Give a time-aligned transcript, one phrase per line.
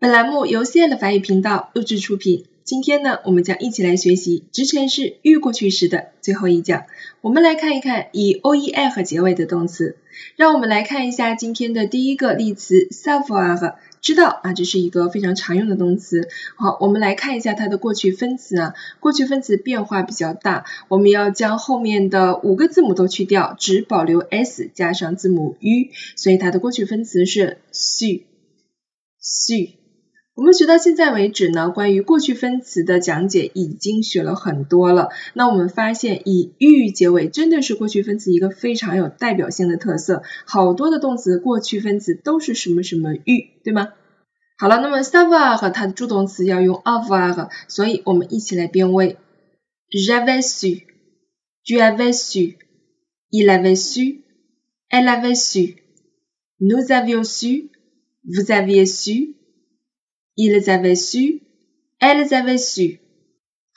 [0.00, 2.46] 本栏目由 C L 法语频道录制出品。
[2.64, 6.86] 今天呢，我们将一起来学习直陈式预过去时的最后一讲。
[7.20, 9.96] 我们来看一看以 o e f 结尾的动词。
[10.36, 16.28] 让我们来看一下今天的第一个例词 savoir，知道啊，这是一个非常常用的动词。
[16.56, 29.83] 好，我们来看一下它的过去分词啊，过去分词变化比较大，我们要将后面的五个字母都去掉，只保留 s 加上字母 u，所以它的过去分词是 su，su。
[30.36, 35.10] 我们学到现在为止呢，关于过去分词的讲解已经学了很多了。
[35.32, 43.22] 那我们发现以 u 结尾真的是过去分词一个非常有代表性的特色，好多的动词过去分词都是什么什么 u，
[43.62, 43.90] 对吗？
[44.58, 49.16] 好了，那么 savoir 它的助动词要用 avoir，所以我们一起来变位。
[49.92, 59.34] J'avais su，tu avais su，il avait su，elle avait su，nous avions su，vous aviez su。
[60.36, 61.42] Ils avaient su,
[62.00, 62.98] elles avaient su。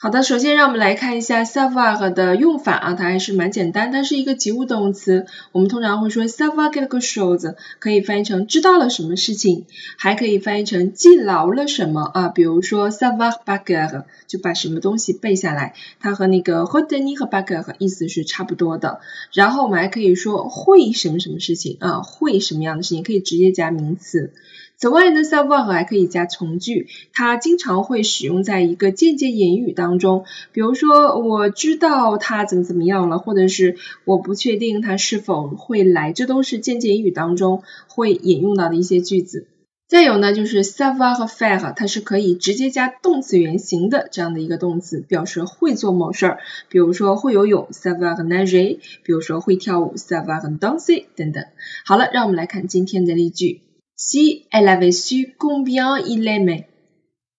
[0.00, 5.26] 好的，首先让我们来看一下 savoir 的用法啊，它还是蛮简单，它是一个及物动词。
[5.52, 9.66] 我们通常会说 savoir quelque chose，可以翻译成知道了什么事情，
[9.98, 12.28] 还可以翻译成记牢了什么啊。
[12.28, 19.00] 比如说 savoir baguer，就把什么东西背下来，它和那个 retenir 和 baguer 意思是差不多的。
[19.32, 24.32] 然后我们还可以说会什么什么事情啊，会什么样的事情，可以直接加名词。
[24.80, 39.48] 此外呢，savoir 还可以加从句，它经常会使用在一个间接言语当中，比如说我知道他怎么怎么样了，或者是我不确定他是否会来，这都是间接言语当中会引用到的一些句子。
[39.88, 51.46] 再有呢，就是 savoir 和 faire，它是可以直接加动词原形的这样的一个动词，表示会做某事儿，比如说会游泳 savoir nager，比如说会跳舞 savoir danser 等等。
[51.84, 53.62] 好了，让我们来看今天的例句。
[54.00, 56.68] Si elle avait su combien il l'aimait,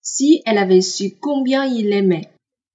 [0.00, 2.28] si elle avait su combien il l'aimait，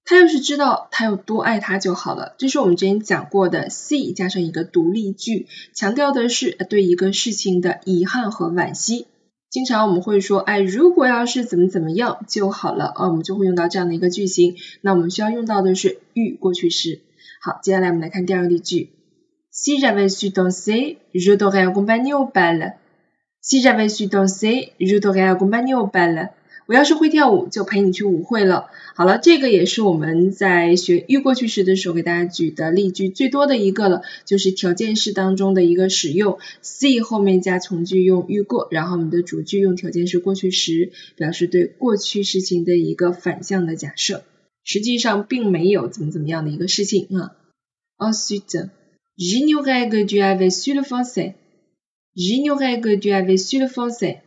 [0.04, 2.34] 她要是知道他有多爱她就好了。
[2.36, 9.06] 这是我们之前讲过的，see 加上一个独立句，强调的是对一个事情的遗憾和惋惜。
[9.48, 14.56] 经常我们会说，哎，如果要是怎么怎么样就好了啊，我们就会用到这样的一个句型。
[14.82, 17.00] 那我们需要用到的是预过去式。
[17.40, 18.90] 好，接下来我们来看第二个例句
[19.50, 22.74] ：Si j'avais su danser, je t'aurais accompagné au bal。
[23.42, 26.30] Si j'avais su danser, je t'aurais accompagné au bal。
[26.66, 28.66] 我要是会跳舞，就陪你去舞会了。
[28.94, 36.38] 好了，这个也是我们在学预过去时的时候给大家举的例句最多的一个了，就是条件式当中的一个使用。
[36.62, 44.22] See 后面加从句用预过，然后我们的主句用条件式过去时，表示对过去事情的一个反向的假设，
[44.62, 47.34] 实际上并没有怎么怎么样的一个事情啊。
[47.98, 48.68] Ensuite,
[49.18, 51.34] j'ignorais que tu avais su le français.
[52.16, 54.18] J'ignorais que tu avais su le français。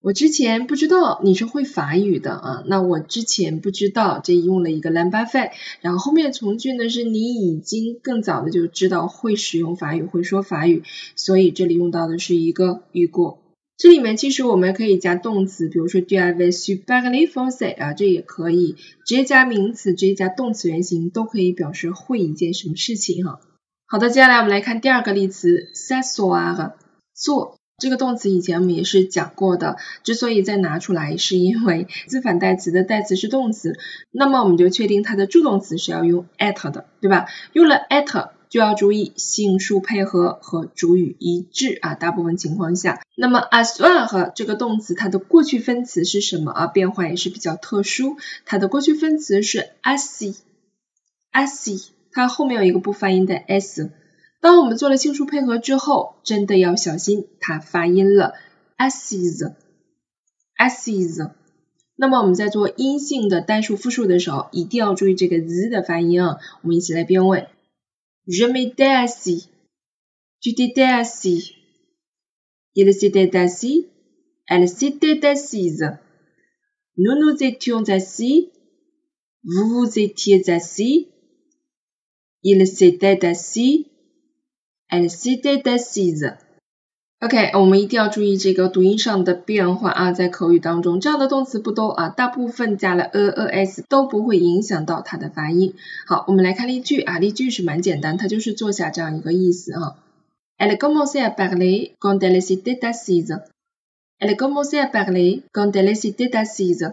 [0.00, 10.84] 我之前不知道你是会法语的啊，那我之前不知道，这用了一个 l'imparfait，然后后面从句呢是你已经更早的就知道会使用法语，会说法语，
[11.16, 13.40] 所以这里用到的是一个预过。
[13.76, 23.40] 这里面其实我们可以加动词，比如说 tu avais su parler français 啊，这也可以直接加名词，直接加动词原形，都可以表示会一件什么事情哈。
[23.86, 26.74] 好的，接下来我们来看第二个例词，s'asseoir。
[27.18, 33.78] 做这个动词以前我们也是讲过的，之所以再拿出来，是因为自反代词的代词是动词，
[34.10, 37.26] 那么我们就确定它的助动词是要用 at 的，对吧？
[37.52, 43.00] 用了 at 就要注意性数配合和主语一致啊，大部分情况下。
[43.16, 46.66] 那么 assoir 这个动词它的过去分词是什么啊？
[46.66, 53.90] 变化也是比较特殊，它的过去分词是 assi，assi，它后面有一个不发音的 s。
[54.40, 58.34] 当我们做了性数配合之后，真的要小心它发音了
[58.76, 59.56] ，asses，asses。
[61.96, 66.38] 那么我们在做阴性的单数复数的时候，一定要注意这个 z 的发音啊。
[66.62, 67.48] 我们一起来变位
[68.26, 83.26] ：Je m'étais assis，tu t'étais assis，il s'était assis，elle s'était assise，nous nous étions assis，vous vous étiez assis，il s'était
[83.26, 83.88] assis。
[84.90, 86.36] And seated assise.
[87.20, 95.74] OK，我们一定要注意这个读音上的变化啊，在口语当中，这样的动词不多啊，大部分加了 a、a、s 都不会影响到它的发音。
[96.06, 99.96] 好，我们来看例句啊，例句是蛮简单，它就是坐下这样一个意思啊。
[100.58, 103.40] Elle commençait à parler quand elle s'était assise.
[104.20, 106.92] Elle commençait à parler quand elle s'était assise.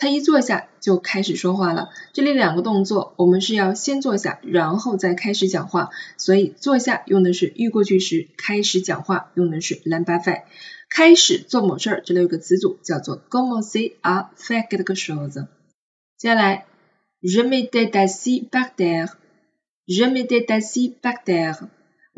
[0.00, 1.90] 他一坐下就开始说话了。
[2.14, 5.90] 这里两个动作，我们是要先坐下，然后再开始讲话。
[6.16, 10.44] 所以坐下用的是预过去时，开始讲话用的是 lamba fait。
[10.88, 15.46] 开始做某事儿，这里有个词组叫做 commencer à faire quelque chose。
[16.16, 16.64] 接下来
[17.20, 21.68] ，je m'étais assis par terre，je m'étais assis par terre。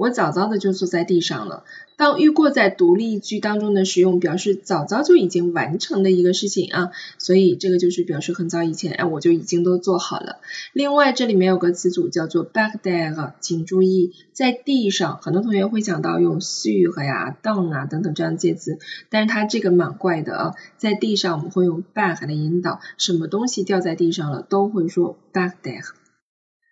[0.02, 1.62] 我早早的就坐在地上了。
[1.96, 10.40] 当遇过在独立句当中的使用，表示早早就已经完成的一个事情啊，所以这个就是表示很早以前，哎，我就已经都做好了。
[10.72, 18.78] 另外，这里面有个词组叫做 back there，请注意，在地上，很多同学会想到用 sur 呀、down 啊等等这样介词，
[19.08, 25.84] 但是它这个蛮怪的啊，在地上我们会用 back 来引导，什么东西掉在地上了，都会说 back there。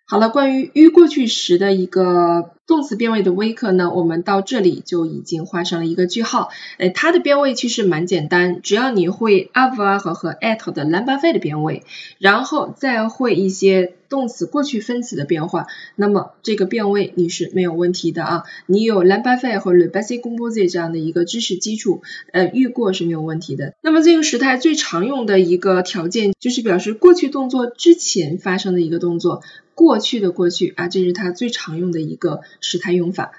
[0.07, 6.47] 好了，关于预过去时的一个动词变位的微课呢，我们到这里就已经画上了一个句号。
[6.77, 11.83] 哎，它的变位其实蛮简单，只要你会 avoir 和 at 的 l'imparfait 的变位，
[12.17, 18.43] 然后再会一些动词过去分词的变化，那么这个变位你是没有问题的啊。
[18.67, 22.01] 你有 l a m b a 费和 le passé composé 这样的一个知识基础，
[22.31, 23.73] 呃，预过是没有问题的。
[23.81, 29.41] 那么这个时态最常用的一个条件就是表示过去动作之前发生的一个动作。
[29.73, 33.33] 过去的过去啊，这是它最常用的一个时态用法。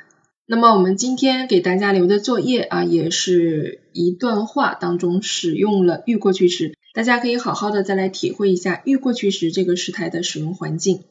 [0.44, 11.04] 那么我们今天给大家留的作业啊，也是一段话当中使用了预过去时，大家可以好好的再来体会一下预过去时这个时态的使用环境。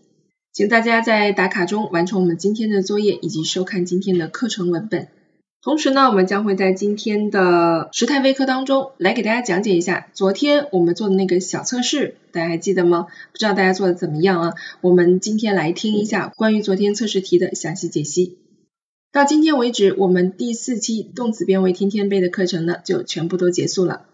[0.54, 5.08] 请大家在打卡中完成我们今天的作业以及收看今天的课程文本。
[5.63, 13.06] 同时呢，我们将会在今天的时态微课当中来给大家讲解一下昨天我们做的那个小测试，大家还记得吗？
[13.31, 14.54] 不知道大家做的怎么样啊？
[14.81, 18.40] 我们今天来听一下关于昨天测试题的详细解析。
[19.12, 24.08] 到今天为止，我们第四期动词变位天天背的课程呢就全部都结束了。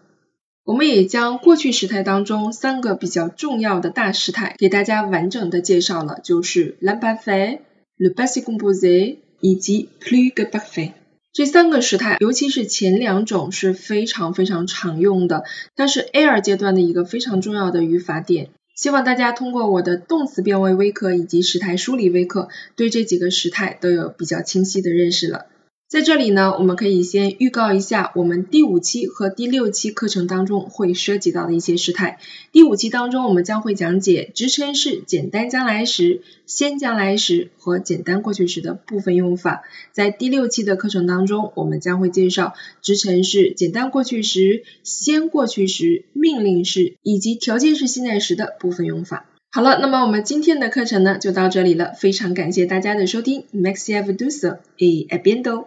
[0.64, 7.60] 我们也将过去时态当中三个比较重要的大时态给大家完整的介绍了，就是 l'imparfait、
[7.96, 10.92] le passé composé 以及 plus que parfait。
[11.32, 15.44] 这三个时态，尤其是前两种是非常非常常用的，
[15.76, 18.50] 它是 air 阶段的一个非常重要的语法点。
[18.74, 25.46] 希望大家通过我的动词变位微课以及时态梳理微课，对这几个时态都有比较清晰的认识了。
[25.88, 32.18] 在这里呢，我们可以先预告一下我们第五期和第六期课程当中会涉及到的一些时态。
[32.52, 39.62] 第五期当中，我们将会讲解直称式简单将来时、先将来时和简单过去时的部分用法。
[39.90, 42.52] 在第六期的课程当中，我们将会介绍
[42.82, 49.24] 直称式简单过去时、先过去时、命令式以及条件式现在时的部分用法。
[49.50, 54.12] 好了，那么我们今天的课程呢就到这里了，非常感谢大家的收听，Maxi F.
[54.12, 55.64] d u s e abendo。